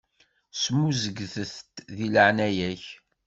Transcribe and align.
Smuzget-d 0.61 1.73
di 1.95 2.07
leɛnaya-k. 2.13 2.83